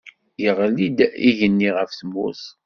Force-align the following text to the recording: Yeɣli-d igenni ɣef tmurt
Yeɣli-d 0.41 0.99
igenni 1.29 1.69
ɣef 1.77 1.91
tmurt 1.99 2.43